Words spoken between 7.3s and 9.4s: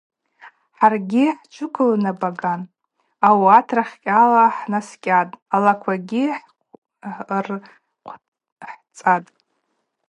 ркъвхӏцатӏ.